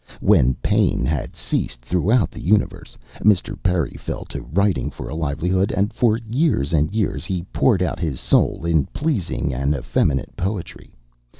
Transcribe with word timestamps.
When 0.19 0.55
pain 0.55 1.05
had 1.05 1.35
ceased 1.35 1.83
throughout 1.85 2.31
the 2.31 2.41
universe 2.41 2.97
Mr. 3.19 3.53
Perry 3.61 3.91
fell 3.99 4.25
to 4.29 4.41
writing 4.41 4.89
for 4.89 5.07
a 5.07 5.13
livelihood, 5.15 5.71
and 5.71 5.93
for 5.93 6.17
years 6.27 6.73
and 6.73 6.89
years 6.91 7.23
he 7.25 7.43
poured 7.53 7.83
out 7.83 7.99
his 7.99 8.19
soul 8.19 8.65
in 8.65 8.87
pleasing 8.87 9.53
and 9.53 9.75
effeminate 9.75 10.35
poetry.... 10.35 10.95